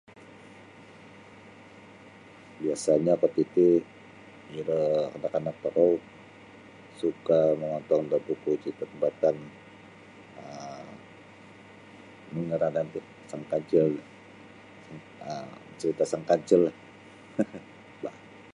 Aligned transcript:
Biasanyo 2.61 3.13
kuo 3.19 3.29
titi 3.35 3.67
iro 4.59 4.79
anak-anak 5.15 5.55
tokou 5.63 5.93
suka' 6.99 7.43
mongontong 7.59 8.03
da 8.11 8.17
buku 8.25 8.51
carita' 8.61 8.87
tampatan 8.89 9.37
um 10.43 10.87
nunu 12.31 12.41
ngaranan 12.49 12.87
ti 12.93 12.99
sang 13.29 13.43
kancil 13.51 13.89
um 14.91 14.99
carita' 15.79 16.07
sang 16.11 16.23
kancillah 16.29 16.75
bah. 18.03 18.15